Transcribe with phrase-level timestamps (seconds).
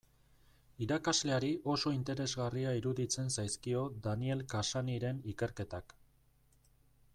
[0.85, 5.97] Irakasleari oso interesgarria iruditzen zaizkio Daniel Cassanyren ikerketak.